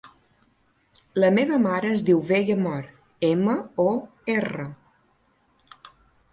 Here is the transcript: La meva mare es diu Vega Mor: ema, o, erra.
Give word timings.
La 1.23 1.29
meva 1.35 1.59
mare 1.65 1.91
es 1.97 2.01
diu 2.09 2.23
Vega 2.33 2.57
Mor: 2.63 2.89
ema, 3.29 3.57
o, 3.87 3.89
erra. 4.39 4.69